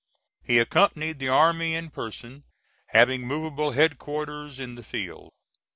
[0.43, 2.43] He accompanied the army in person,
[2.87, 5.31] having movable headquarters in the field.